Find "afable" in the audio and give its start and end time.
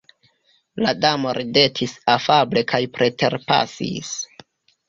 2.15-2.65